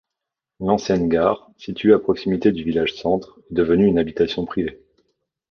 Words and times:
L'ancienne 0.59 1.09
gare, 1.09 1.51
située 1.59 1.93
à 1.93 1.99
proximité 1.99 2.51
du 2.51 2.63
village 2.63 2.95
centre, 2.95 3.39
est 3.51 3.53
devenue 3.53 3.85
une 3.85 3.99
habitation 3.99 4.45
privée. 4.47 4.81